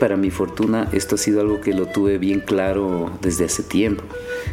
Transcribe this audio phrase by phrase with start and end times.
[0.00, 4.04] Para mi fortuna, esto ha sido algo que lo tuve bien claro desde hace tiempo.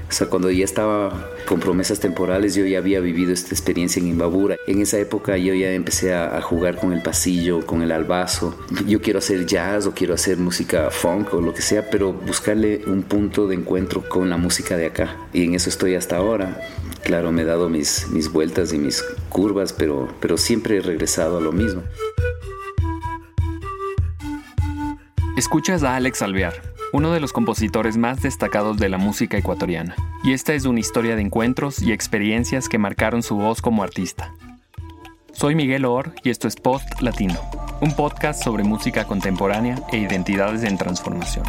[0.10, 4.08] O sea, cuando ya estaba con promesas temporales, yo ya había vivido esta experiencia en
[4.08, 4.56] Imbabura.
[4.66, 8.58] En esa época yo ya empecé a, jugar con el pasillo, con el albazo.
[8.88, 12.82] Yo quiero hacer jazz o quiero hacer música funk o lo que sea, pero buscarle
[12.88, 15.16] un punto de encuentro con la música de acá.
[15.32, 16.60] Y en eso estoy hasta ahora.
[17.04, 21.38] Claro, me he dado mis, mis vueltas y mis curvas, pero, pero siempre he regresado
[21.38, 21.84] a lo mismo.
[25.38, 26.54] Escuchas a Alex Alvear,
[26.94, 29.94] uno de los compositores más destacados de la música ecuatoriana,
[30.24, 34.34] y esta es una historia de encuentros y experiencias que marcaron su voz como artista.
[35.34, 37.36] Soy Miguel Or y esto es Post Latino,
[37.82, 41.46] un podcast sobre música contemporánea e identidades en transformación.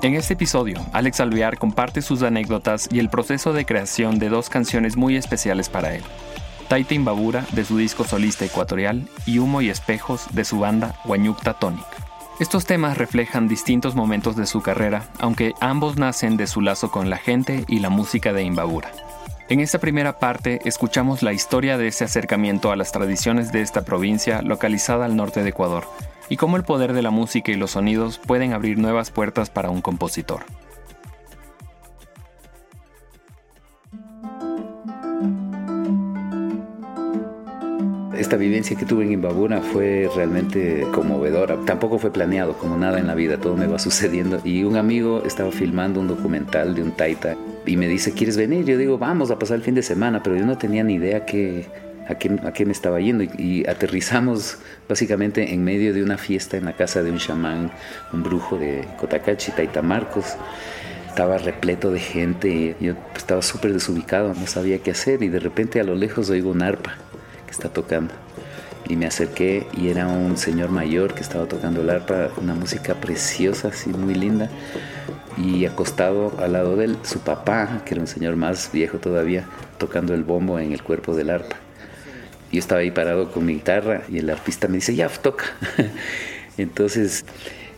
[0.00, 4.48] En este episodio, Alex Alvear comparte sus anécdotas y el proceso de creación de dos
[4.48, 6.04] canciones muy especiales para él,
[6.68, 11.54] Taita Imbabura de su disco solista ecuatorial y Humo y Espejos de su banda Guañucta
[11.54, 11.84] Tonic.
[12.40, 17.10] Estos temas reflejan distintos momentos de su carrera, aunque ambos nacen de su lazo con
[17.10, 18.90] la gente y la música de Imbabura.
[19.48, 23.84] En esta primera parte escuchamos la historia de ese acercamiento a las tradiciones de esta
[23.84, 25.84] provincia localizada al norte de Ecuador,
[26.28, 29.70] y cómo el poder de la música y los sonidos pueden abrir nuevas puertas para
[29.70, 30.44] un compositor.
[38.24, 41.58] Esta vivencia que tuve en Imbabura fue realmente conmovedora.
[41.66, 44.40] Tampoco fue planeado, como nada en la vida, todo me va sucediendo.
[44.44, 48.64] Y un amigo estaba filmando un documental de un taita y me dice, ¿quieres venir?
[48.64, 51.26] Yo digo, vamos a pasar el fin de semana, pero yo no tenía ni idea
[51.26, 51.66] que,
[52.08, 53.24] a, qué, a qué me estaba yendo.
[53.24, 54.56] Y, aterrizamos
[54.88, 57.72] básicamente en medio de una fiesta en la casa de un chamán,
[58.14, 60.34] un brujo de Cotacachi, Taita Marcos
[61.06, 65.78] estaba repleto de gente, yo estaba súper desubicado, no sabía qué hacer y de repente
[65.78, 66.96] a lo lejos oigo un arpa
[67.54, 68.12] está tocando.
[68.86, 72.94] Y me acerqué y era un señor mayor que estaba tocando el arpa, una música
[72.94, 74.50] preciosa, así muy linda.
[75.38, 79.46] Y acostado al lado de él, su papá, que era un señor más viejo todavía,
[79.78, 81.56] tocando el bombo en el cuerpo del arpa.
[82.52, 85.46] Yo estaba ahí parado con mi guitarra y el arpista me dice, ya, toca.
[86.58, 87.24] Entonces,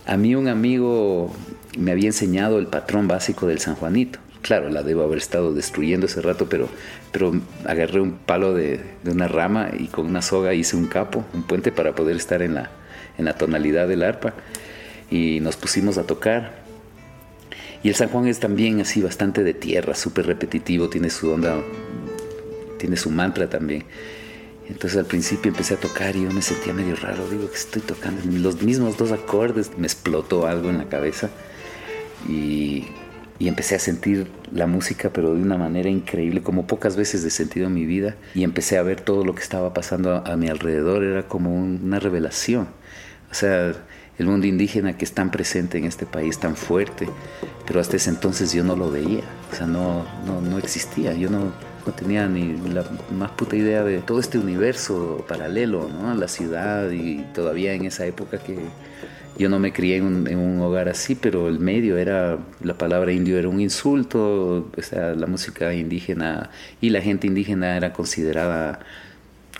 [0.06, 1.32] a mí un amigo
[1.78, 6.06] me había enseñado el patrón básico del San Juanito claro, la debo haber estado destruyendo
[6.06, 6.68] ese rato, pero,
[7.10, 7.32] pero
[7.64, 11.72] agarré un palo de, una rama y con una soga hice un capo, un puente
[11.72, 12.70] para poder estar en la,
[13.18, 14.34] en la tonalidad del arpa
[15.10, 16.64] y nos pusimos a tocar.
[17.82, 21.56] Y el San Juan es también así bastante de tierra, súper repetitivo, tiene su onda,
[22.78, 23.84] tiene su mantra también.
[24.68, 27.82] Entonces al principio empecé a tocar y yo me sentía medio raro, digo que estoy
[27.82, 31.30] tocando los mismos dos acordes, me explotó algo en la cabeza
[32.28, 32.86] y
[33.38, 37.30] y empecé a sentir la música, pero de una manera increíble, como pocas veces he
[37.30, 40.48] sentido en mi vida, y empecé a ver todo lo que estaba pasando a, mi
[40.48, 42.68] alrededor, era como una revelación.
[43.30, 43.74] O sea,
[44.18, 47.08] el mundo indígena que es tan presente en este país, tan fuerte,
[47.66, 51.28] pero hasta ese entonces yo no lo veía, o sea, no, no, no existía, yo
[51.28, 51.52] no,
[51.86, 52.84] no tenía ni la
[53.16, 56.14] más puta idea de todo este universo paralelo, ¿no?
[56.14, 58.58] La ciudad y todavía en esa época que
[59.38, 60.04] yo no me crié en
[60.38, 65.14] un, hogar así, pero el medio era, la palabra indio era un insulto, o sea,
[65.14, 68.80] la música indígena y la gente indígena era considerada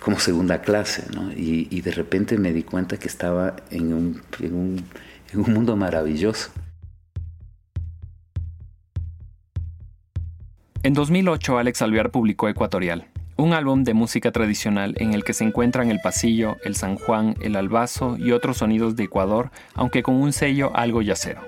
[0.01, 1.31] como segunda clase, ¿no?
[1.31, 6.51] Y, de repente me di cuenta que estaba en un, en un, mundo maravilloso.
[10.83, 13.07] En 2008, Alex Alvear publicó Ecuatorial,
[13.37, 17.35] un álbum de música tradicional en el que se encuentran el pasillo, el San Juan,
[17.39, 21.41] el albazo y otros sonidos de Ecuador, aunque con un sello algo yacero.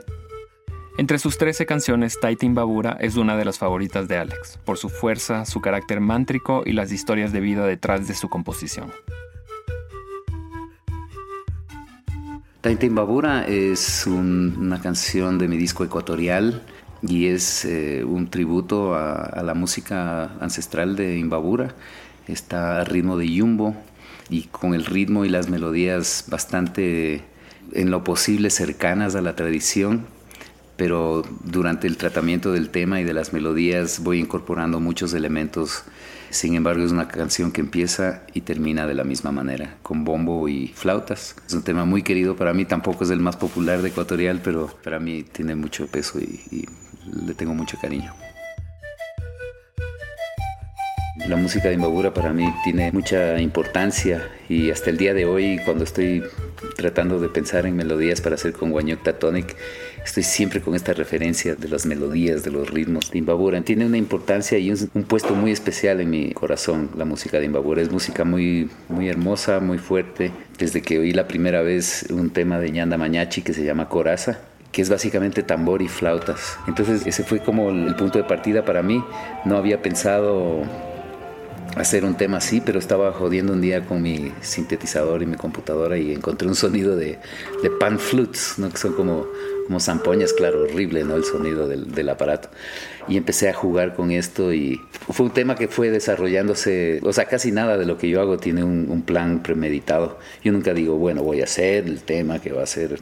[0.98, 4.90] Entre sus 13 canciones, Taitin Babura es una de las favoritas de Alex, por su
[4.90, 8.92] fuerza, su carácter mántrico y las historias de vida detrás de su composición.
[12.62, 16.62] Taitin Babura es una canción de mi disco ecuatorial
[17.02, 21.76] y es eh, un tributo a, la música ancestral de Imbabura.
[22.28, 23.76] Está a ritmo de yumbo
[24.30, 27.24] y con el ritmo y las melodías bastante
[27.74, 30.06] en lo posible cercanas a la tradición,
[30.76, 35.84] pero durante el tratamiento del tema y de las melodías voy incorporando muchos elementos.
[36.30, 40.48] Sin embargo, es una canción que empieza y termina de la misma manera, con bombo
[40.48, 41.36] y flautas.
[41.48, 44.68] Es un tema muy querido para mí, tampoco es el más popular de Ecuatorial, pero
[44.84, 46.68] para mí tiene mucho peso y
[47.26, 48.14] le tengo mucho cariño.
[51.28, 55.60] La música de Imbabura para mí tiene mucha importancia y hasta el día de hoy
[55.64, 56.24] cuando estoy
[56.76, 59.56] tratando de pensar en melodías para hacer con Guañocta Tonic,
[60.04, 63.62] estoy siempre con esta referencia de las melodías, de los ritmos de Imbabura.
[63.62, 67.46] Tiene una importancia y un, un, puesto muy especial en mi corazón la música de
[67.46, 67.82] Imbabura.
[67.82, 70.32] Es música muy, muy hermosa, muy fuerte.
[70.58, 74.40] Desde que oí la primera vez un tema de Ñanda Mañachi que se llama Coraza,
[74.72, 76.58] que es básicamente tambor y flautas.
[76.68, 79.04] Entonces ese fue como el punto de partida para mí.
[79.46, 80.64] No había pensado
[81.76, 85.98] hacer un tema así, pero estaba jodiendo un día con mi sintetizador y mi computadora
[85.98, 87.20] y encontré un sonido de,
[87.80, 88.70] pan flutes, ¿no?
[88.70, 89.28] que son como,
[89.66, 91.16] como zampoñas, claro, horrible ¿no?
[91.16, 92.50] el sonido del, aparato.
[93.08, 94.80] Y empecé a jugar con esto y
[95.10, 98.38] fue un tema que fue desarrollándose, o sea, casi nada de lo que yo hago
[98.38, 100.20] tiene un plan premeditado.
[100.44, 103.00] Yo nunca digo, bueno, voy a hacer el tema que va a ser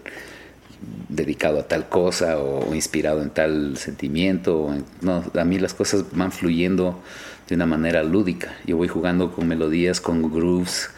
[1.09, 4.63] dedicado a tal cosa o, inspirado en tal sentimiento.
[4.63, 7.01] O no, a mí las cosas van fluyendo
[7.47, 8.53] de una manera lúdica.
[8.65, 10.89] Yo voy jugando con melodías, con grooves.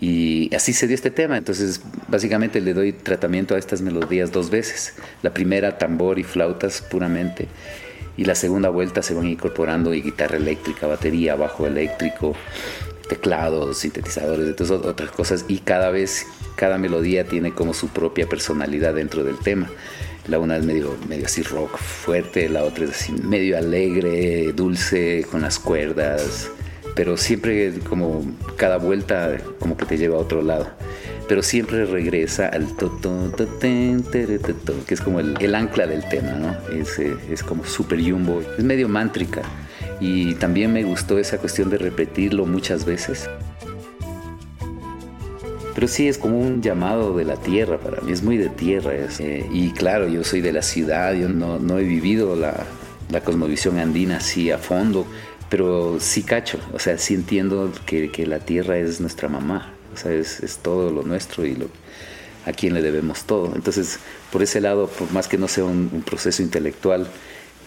[0.00, 1.36] Y así se dio este tema.
[1.36, 4.94] Entonces, básicamente le doy tratamiento a estas melodías dos veces.
[5.22, 7.48] La primera, tambor y flautas puramente.
[8.16, 12.34] Y la segunda vuelta se van incorporando y guitarra eléctrica, batería, bajo eléctrico,
[13.08, 15.44] teclados, sintetizadores, entonces otras cosas.
[15.48, 16.26] Y cada vez,
[16.56, 19.68] cada melodía tiene como su propia personalidad dentro del tema.
[20.28, 25.24] La una es medio, medio así rock fuerte, la otra es así medio alegre, dulce,
[25.30, 26.50] con las cuerdas,
[26.94, 28.24] pero siempre como
[28.56, 30.68] cada vuelta como que te lleva a otro lado.
[31.28, 35.86] Pero siempre regresa al to, to, to, ten, to, que es como el, el, ancla
[35.86, 36.56] del tema, ¿no?
[36.74, 39.42] Es, es como super jumbo, es medio mántrica.
[40.00, 43.28] Y también me gustó esa cuestión de repetirlo muchas veces
[45.78, 48.96] pero sí es como un llamado de la tierra para mí, es muy de tierra.
[48.96, 52.66] Es, eh, y claro, yo soy de la ciudad, yo no, no he vivido la,
[53.10, 55.06] la, cosmovisión andina así a fondo,
[55.48, 59.96] pero sí cacho, o sea, sí entiendo que, que la tierra es nuestra mamá, o
[59.96, 61.66] sea, es, es todo lo nuestro y lo,
[62.44, 63.54] a quien le debemos todo.
[63.54, 64.00] Entonces,
[64.32, 67.06] por ese lado, por más que no sea un, un proceso intelectual,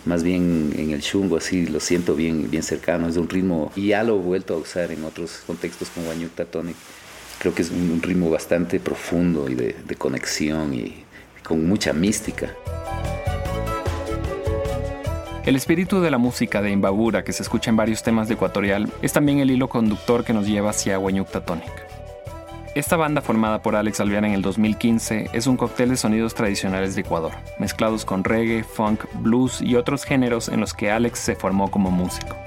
[0.05, 3.87] más bien en el chungo así lo siento bien, bien cercano, es un ritmo y
[3.87, 6.75] ya lo he vuelto a usar en otros contextos como Guanyuta Tonic
[7.41, 11.03] creo que es un, ritmo bastante profundo y de, conexión y,
[11.43, 12.55] con mucha mística.
[15.43, 18.93] El espíritu de la música de Imbabura que se escucha en varios temas de Ecuatorial
[19.01, 22.00] es también el hilo conductor que nos lleva hacia Hueñucta Tonic.
[22.73, 26.95] Esta banda formada por Alex Alvear en el 2015 es un cóctel de sonidos tradicionales
[26.95, 31.35] de Ecuador, mezclados con reggae, funk, blues y otros géneros en los que Alex se
[31.35, 32.37] formó como músico.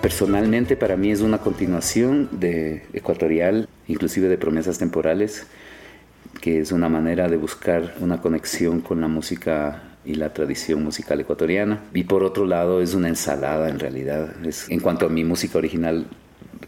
[0.00, 5.46] Personalmente para mí es una continuación de Ecuatorial, inclusive de Promesas Temporales,
[6.40, 11.20] que es una manera de buscar una conexión con la música y la tradición musical
[11.20, 11.82] ecuatoriana.
[11.92, 14.34] Y por otro lado es una ensalada en realidad.
[14.70, 16.06] En cuanto a mi música original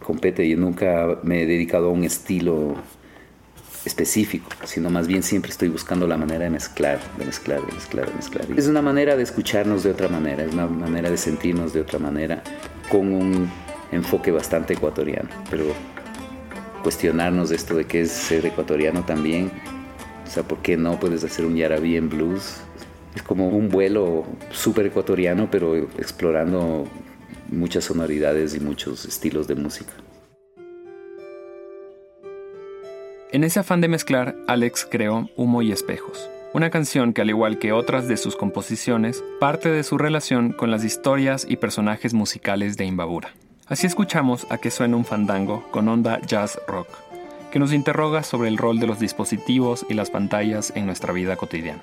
[0.02, 2.75] compete, yo nunca me he dedicado a un estilo
[3.85, 8.08] específico, sino más bien siempre estoy buscando la manera de mezclar, de mezclar, de mezclar,
[8.08, 8.47] de mezclar.
[8.56, 11.99] Es una manera de escucharnos de otra manera, es una manera de sentirnos de otra
[11.99, 12.43] manera,
[12.91, 13.50] con un
[13.93, 15.64] enfoque bastante ecuatoriano, pero
[16.82, 19.50] cuestionarnos de esto de qué es ser ecuatoriano también,
[20.26, 22.56] o sea, ¿por qué no puedes hacer un yarabí en blues?
[23.14, 26.87] Es como un vuelo súper ecuatoriano, pero explorando
[27.50, 29.93] muchas sonoridades y muchos estilos de música.
[33.32, 37.58] En ese afán de mezclar, Alex creó Humo y Espejos, una canción que al igual
[37.58, 42.76] que otras de sus composiciones, parte de su relación con las historias y personajes musicales
[42.76, 43.33] de Imbabura.
[43.66, 46.88] Así escuchamos a que suena un fandango con onda jazz rock,
[47.52, 51.37] que nos interroga sobre el rol de los dispositivos y las pantallas en nuestra vida
[51.37, 51.83] cotidiana.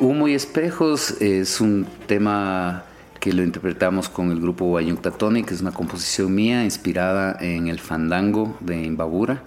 [0.00, 2.84] Humo y Espejos es un tema
[3.20, 7.78] que lo interpretamos con el grupo Guayuncta que es una composición mía inspirada en el
[7.78, 9.44] fandango de Imbabura.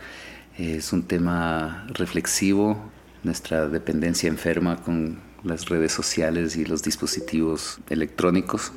[0.55, 2.77] Es un tema reflexivo,
[3.23, 8.73] nuestra dependencia enferma con las redes sociales y los dispositivos electrónicos,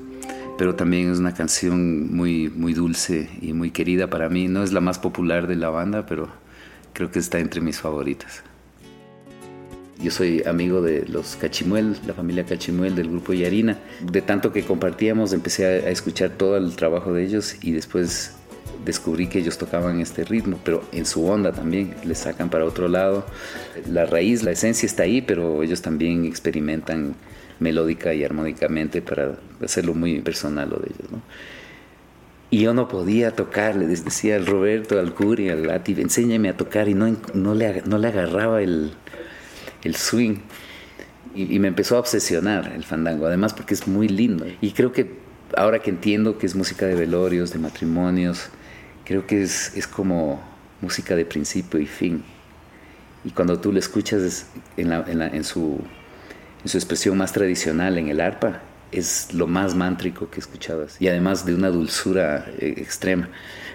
[0.57, 4.49] pero también es una canción muy, muy dulce y muy querida para mí.
[4.49, 6.31] No es la más popular de la banda, pero
[6.95, 8.43] creo que está entre mis favoritas.
[10.03, 13.79] Yo soy amigo de los Cachimuel, la familia Cachimuel del grupo Yarina.
[14.01, 18.33] De tanto que compartíamos, empecé a, escuchar todo el trabajo de ellos y después
[18.85, 22.89] descubrí que ellos tocaban este ritmo, pero en su onda también, le sacan para otro
[22.89, 23.25] lado.
[23.91, 27.15] La raíz, la esencia está ahí, pero ellos también experimentan
[27.59, 31.23] melódica y armónicamente para hacerlo muy personal lo de ellos.
[32.51, 36.57] Y yo no podía tocar, les decía al Roberto, al Curi, al Lati, enséñame a
[36.57, 38.93] tocar y no, no, le, no le agarraba el,
[39.87, 40.37] el swing.
[41.35, 44.47] Y, me empezó a obsesionar el fandango, además porque es muy lindo.
[44.61, 45.19] Y creo que
[45.55, 48.49] ahora que entiendo que es música de velorios, de matrimonios,
[49.05, 50.43] creo que es, es como
[50.81, 52.25] música de principio y fin.
[53.25, 55.81] Y cuando tú lo escuchas en, su,
[56.63, 58.63] en su expresión más tradicional, en el arpa,
[58.93, 60.87] es lo más mántrico que he escuchado.
[61.01, 63.29] Y además de una dulzura eh, extrema.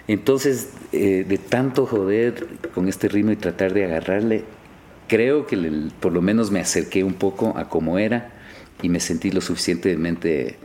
[0.07, 4.45] Entonces, eh, de tanto joder con este ritmo y tratar de agarrarle,
[5.11, 5.57] creo que
[5.99, 8.31] por lo menos me acerqué un poco a cómo era
[8.81, 10.55] y me sentí lo suficientemente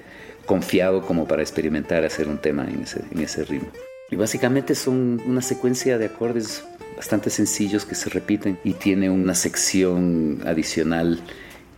[0.46, 2.84] confiado como para experimentar hacer un tema en
[3.20, 3.66] ese, ritmo.
[4.08, 6.62] Y básicamente son una secuencia de acordes
[6.96, 11.20] bastante sencillos que se repiten y tiene una sección adicional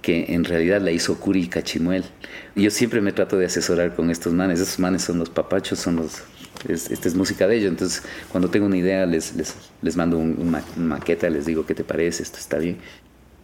[0.02, 2.04] que en realidad la hizo Curi Cachimuel.
[2.54, 4.60] Yo siempre me trato de asesorar con estos manes.
[4.60, 6.22] Estos manes son los papachos, son los
[6.69, 7.71] esta es música de ellos.
[7.71, 11.75] Entonces, cuando tengo una idea, les, les, les mando un, una maqueta, les digo qué
[11.75, 12.79] te parece, esto está bien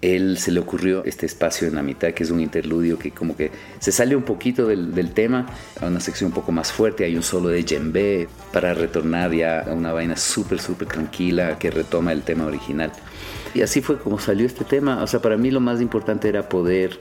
[0.04, 3.36] él se le ocurrió este espacio en la mitad, que es un interludio que como
[3.36, 5.46] que se sale un poquito del, tema,
[5.80, 9.60] a una sección un poco más fuerte, hay un solo de djembe para retornar ya
[9.60, 12.92] a una vaina súper, súper tranquila que retoma el tema original.
[13.54, 15.02] Y así fue como salió este tema.
[15.02, 17.00] O sea, para mí lo más importante era poder,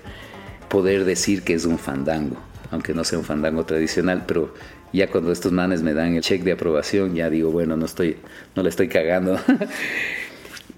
[0.69, 2.37] poder decir que es un fandango,
[2.73, 4.53] aunque no sea un fandango tradicional, pero
[4.91, 8.17] ya cuando estos manes me dan el check de aprobación, ya digo, bueno, no estoy,
[8.55, 9.39] no le estoy cagando.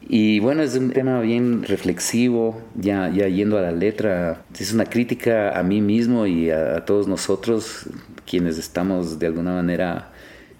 [0.07, 4.45] Y bueno, es un tema bien reflexivo, ya, ya yendo a la letra.
[4.59, 7.89] Es una crítica a mí mismo y a, todos nosotros,
[8.29, 10.11] quienes estamos de alguna manera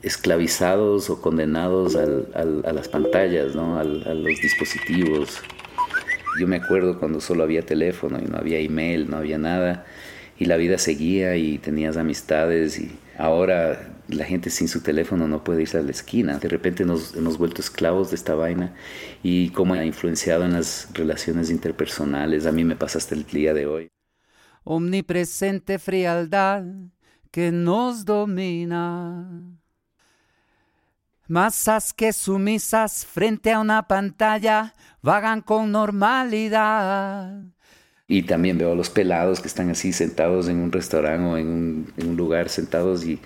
[0.01, 3.77] esclavizados o condenados a las pantallas, ¿no?
[3.77, 5.43] a los dispositivos.
[6.39, 9.85] Yo me acuerdo cuando solo había teléfono y no había email, no había nada,
[10.37, 15.43] y la vida seguía y tenías amistades y ahora la gente sin su teléfono no
[15.43, 16.37] puede irse a la esquina.
[16.37, 18.75] De repente nos hemos vuelto esclavos de esta vaina
[19.23, 22.45] y cómo ha influenciado en las relaciones interpersonales.
[22.45, 23.87] A mí me pasa hasta el día de hoy.
[24.63, 26.63] Omnipresente frialdad
[27.31, 29.59] que nos domina.
[31.27, 37.54] Masas que sumisas frente a una pantalla vagan con normalidad.
[38.07, 41.87] Y también veo a los pelados que están así sentados en un restaurante o en
[41.97, 43.19] un, lugar sentados y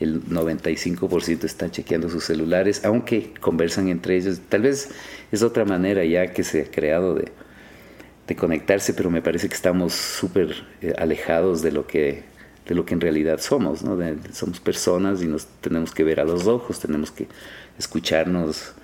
[0.00, 4.40] el 95% están chequeando sus celulares, aunque conversan entre ellos.
[4.48, 4.90] Tal vez
[5.32, 7.32] es otra manera ya que se ha creado de,
[8.26, 12.22] de conectarse, pero me parece que estamos súper eh, alejados de lo que
[12.68, 13.98] de lo que en realidad somos, ¿no?
[14.32, 17.26] somos personas y nos tenemos que ver a los ojos, tenemos que
[17.78, 18.74] escucharnos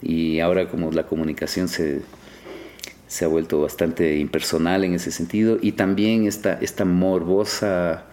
[0.00, 2.02] y ahora como la comunicación se,
[3.08, 8.04] se ha vuelto bastante impersonal en ese sentido y también esta, esta morbosa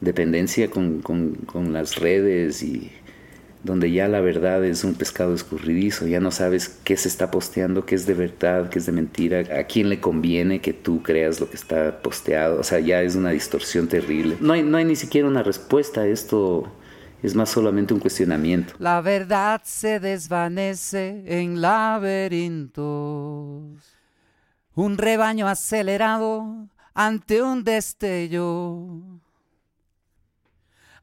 [0.00, 2.90] dependencia con, con, las redes y
[3.62, 7.84] donde ya la verdad es un pescado escurridizo, ya no sabes qué se está posteando,
[7.84, 11.40] qué es de verdad, qué es de mentira, a quién le conviene que tú creas
[11.40, 14.36] lo que está posteado, o sea, ya es una distorsión terrible.
[14.40, 16.72] No hay, no hay ni siquiera una respuesta a esto,
[17.22, 18.74] es más solamente un cuestionamiento.
[18.78, 22.78] La verdad se desvanece en laberintos,
[24.78, 29.20] un rebaño acelerado ante un destello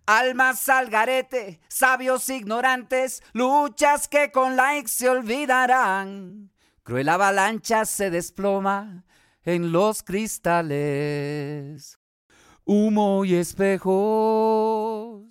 [0.06, 6.52] Almas al garete, sabios ignorantes, luchas que con likes se olvidarán.
[6.84, 9.04] Cruel avalancha se desploma
[9.44, 11.98] en los cristales,
[12.64, 15.26] humo y espejos.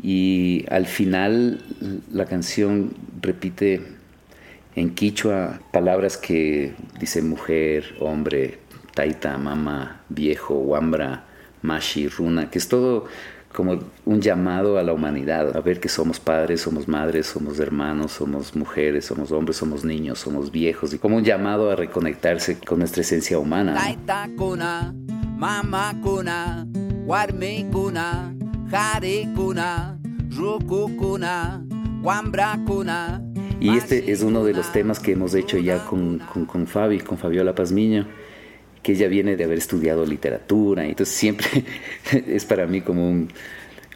[0.00, 1.60] Y al final
[2.12, 3.93] la canción repite
[4.76, 8.58] en quichua palabras que dice mujer, hombre,
[8.94, 11.24] taita, mama, viejo, wambra
[11.62, 13.06] Mashi, Runa, que es todo
[13.54, 18.12] como un llamado a la humanidad, a ver que somos padres, somos madres, somos hermanos,
[18.12, 22.80] somos mujeres, somos hombres, somos niños, somos viejos, y como un llamado a reconectarse con
[22.80, 23.74] nuestra esencia humana.
[33.64, 37.00] Y este es uno de los temas que hemos hecho ya con, con, con Fabi,
[37.00, 38.06] con Fabiola Pazmiño
[38.84, 41.64] que ella viene de haber estudiado literatura, entonces siempre
[42.28, 43.30] es para mí como un,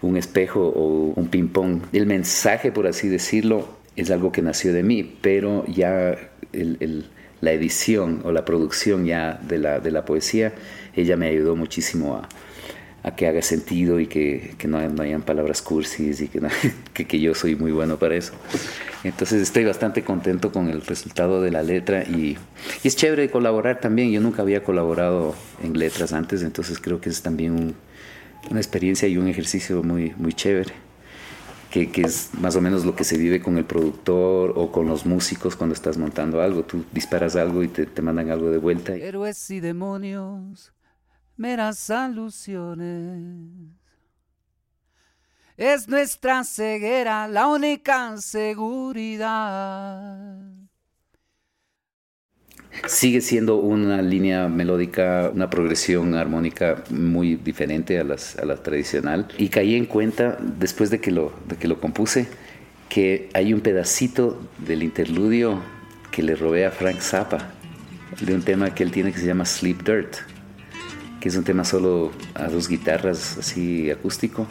[0.00, 1.82] un espejo o un ping-pong.
[1.92, 6.16] El mensaje, por así decirlo, es algo que nació de mí, pero ya
[6.54, 7.04] el, el,
[7.42, 10.54] la edición o la producción ya de la, de la poesía,
[10.96, 12.28] ella me ayudó muchísimo a,
[13.02, 16.40] a que haga sentido y que, que no, no, hayan palabras cursis y que,
[16.94, 18.32] que, que, yo soy muy bueno para eso.
[19.04, 22.36] Entonces estoy bastante contento con el resultado de la letra y,
[22.82, 24.10] y es chévere colaborar también.
[24.10, 27.74] Yo nunca había colaborado en letras antes, entonces creo que es también un,
[28.50, 30.72] una experiencia y un ejercicio muy, muy chévere.
[31.70, 34.88] Que, que, es más o menos lo que se vive con el productor o con
[34.88, 36.62] los músicos cuando estás montando algo.
[36.62, 38.94] Tú disparas algo y te, te mandan algo de vuelta.
[38.94, 40.72] Héroes y demonios
[41.38, 43.48] meras alusiones.
[45.56, 49.48] Es nuestra ceguera la única seguridad.
[52.86, 59.26] Sigue siendo una línea melódica, una progresión armónica muy diferente a, las, a la tradicional.
[59.36, 62.28] Y caí en cuenta, después de que, lo, de que lo compuse,
[62.88, 65.60] que hay un pedacito del interludio
[66.12, 67.50] que le robé a Frank Zappa,
[68.20, 70.16] de un tema que él tiene que se llama Sleep Dirt,
[71.28, 74.46] que es un tema solo a dos guitarras, así acústico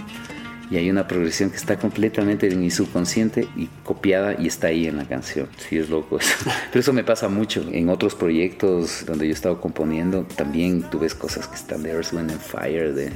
[0.70, 4.86] y hay una progresión que está completamente en mi subconsciente y copiada y está ahí
[4.86, 5.48] en la canción.
[5.58, 6.36] Sí, es loco eso.
[6.72, 7.66] Pero eso me pasa mucho.
[7.72, 11.90] En otros proyectos donde yo he estado componiendo, también tú ves cosas que están de
[11.90, 13.12] Earth, Wind and Fire, de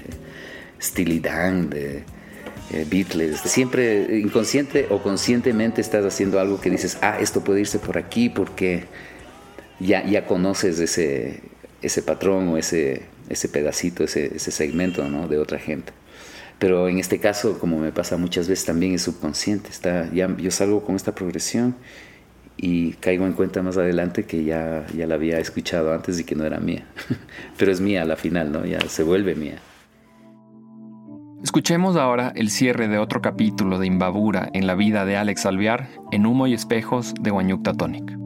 [0.82, 2.04] Steely Dan, de
[2.72, 3.42] eh, Beatles.
[3.42, 8.30] Siempre inconsciente o conscientemente estás haciendo algo que dices, ah, esto puede irse por aquí
[8.30, 8.86] porque
[9.80, 11.42] ya, ya conoces ese,
[11.82, 15.28] ese patrón o ese, ese pedacito, ese, ese segmento ¿no?
[15.28, 15.94] de otra gente.
[16.60, 19.70] Pero en este caso, como me pasa muchas veces, también es subconsciente.
[19.70, 21.76] Está, ya, yo salgo con esta progresión
[22.56, 26.36] y caigo en cuenta más adelante que ya, ya la había escuchado antes y que
[26.36, 26.86] no era mía.
[27.58, 28.64] Pero es mía a la final, ¿no?
[28.64, 29.58] Ya se vuelve mía.
[31.44, 35.90] Escuchemos ahora el cierre de otro capítulo de Imbabura en la vida de Alex Alvear
[36.12, 38.21] en Humo y Espejos de Guanyucta Tonic.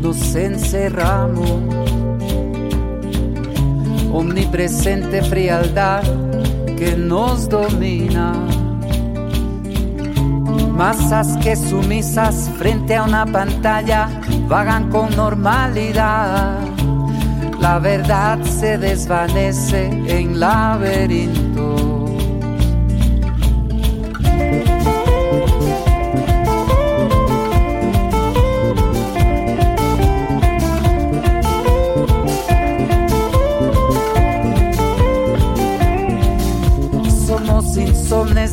[0.00, 1.50] Nos encerramos.
[4.12, 6.02] Omnipresente frialdad
[6.76, 8.32] que nos domina.
[10.72, 14.08] Masas que sumisas frente a una pantalla
[14.48, 16.58] vagan con normalidad.
[17.60, 21.47] La verdad se desvanece en laberinto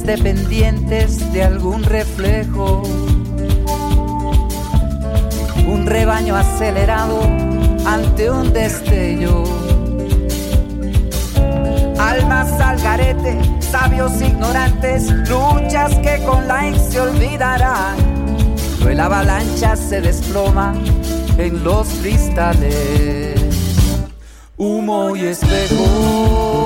[0.06, 2.84] dependientes de algún reflejo.
[5.68, 7.22] Un rebaño acelerado
[7.86, 9.44] ante un destello.
[12.00, 17.96] Almas al garete, sabios ignorantes, luchas que con la se olvidarán.
[18.82, 20.76] Pues la avalancha se desploma
[21.38, 23.36] en los cristales.
[24.58, 26.65] Humo y espejo,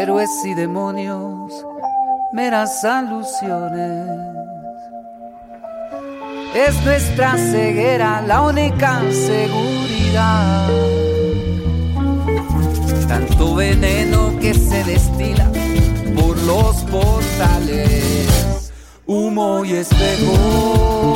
[0.00, 1.66] Héroes y demonios,
[2.32, 4.06] meras alusiones.
[6.54, 10.68] Es nuestra ceguera la única seguridad.
[13.08, 15.50] Tanto veneno que se destila
[16.14, 18.72] por los portales.
[19.04, 21.07] Humo y espejos,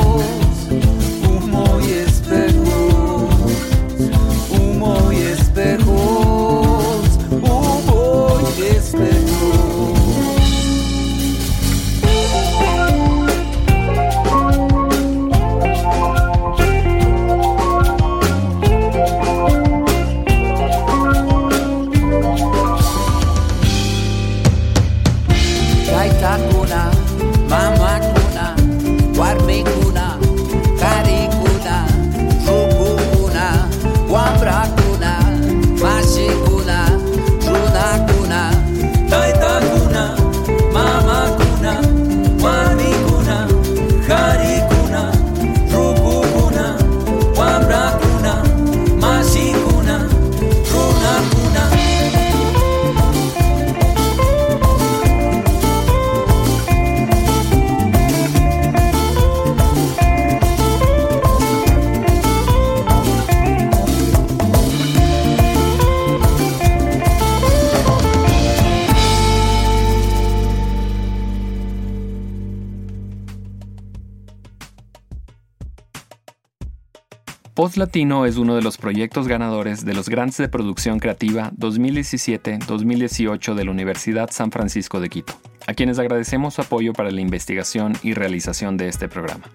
[77.77, 83.65] Latino es uno de los proyectos ganadores de los Grants de Producción Creativa 2017-2018 de
[83.65, 85.33] la Universidad San Francisco de Quito,
[85.65, 89.45] a quienes agradecemos su apoyo para la investigación y realización de este programa.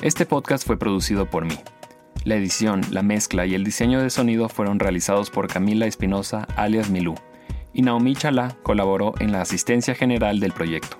[0.00, 1.58] Este podcast fue producido por mí.
[2.24, 6.88] La edición, la mezcla y el diseño de sonido fueron realizados por Camila Espinosa, alias
[6.88, 7.14] Milú,
[7.74, 10.96] y Naomi Chalá colaboró en la asistencia general del proyecto.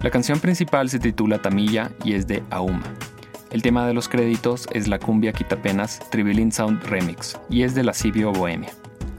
[0.00, 2.82] La canción principal se titula Tamilla y es de Auma.
[3.50, 7.84] El tema de los créditos es la cumbia Quitapenas Tribilin Sound Remix y es de
[7.84, 8.70] la Cibio Bohemia.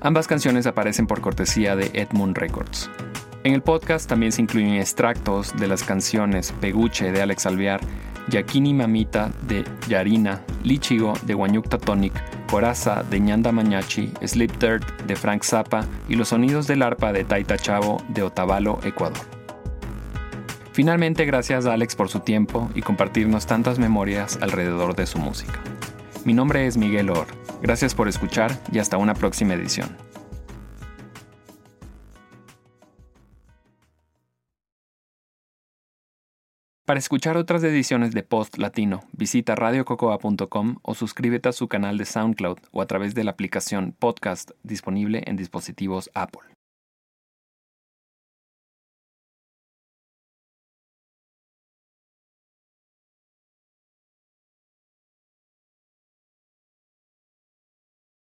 [0.01, 2.89] Ambas canciones aparecen por cortesía de Edmund Records.
[3.43, 7.79] En el podcast también se incluyen extractos de las canciones Peguche de Alex Alvear,
[8.29, 12.13] Yakini Mamita de Yarina, Lichigo de Guanyukta Tonic,
[12.47, 17.23] Coraza de Ñanda Mañachi, Sleep Dirt de Frank Zappa y los sonidos del arpa de
[17.23, 19.36] Taita Chavo de Otavalo, Ecuador.
[20.77, 25.59] Finalmente, gracias a Alex por su tiempo y compartirnos tantas memorias alrededor de su música.
[26.23, 27.25] Mi nombre es Miguel Or.
[27.63, 29.97] Gracias por escuchar y hasta una próxima edición.
[36.85, 42.05] Para escuchar otras ediciones de Post Latino, visita radiococoa.com o suscríbete a su canal de
[42.05, 46.56] SoundCloud o a través de la aplicación Podcast disponible en dispositivos Apple.